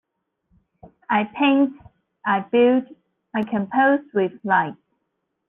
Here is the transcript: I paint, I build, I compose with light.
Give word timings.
I 1.11 1.25
paint, 1.35 1.73
I 2.25 2.39
build, 2.39 2.85
I 3.35 3.43
compose 3.43 3.99
with 4.15 4.31
light. 4.43 4.73